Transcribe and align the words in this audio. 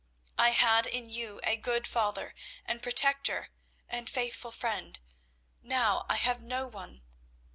I 0.39 0.49
had 0.49 0.87
in 0.87 1.09
you 1.11 1.39
a 1.43 1.55
good 1.55 1.85
father 1.85 2.33
and 2.65 2.81
protector 2.81 3.49
and 3.87 4.09
faithful 4.09 4.49
friend. 4.49 4.97
Now 5.61 6.07
I 6.09 6.15
have 6.15 6.41
no 6.41 6.65
one. 6.65 7.03